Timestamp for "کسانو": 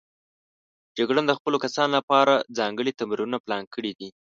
1.65-1.91